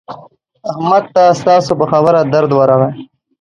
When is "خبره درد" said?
1.91-2.51